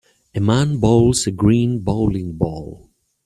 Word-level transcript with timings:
A 0.33 0.39
man 0.39 0.79
bowls 0.79 1.27
a 1.27 1.31
green 1.31 1.77
bowling 1.81 2.33
ball. 2.33 2.89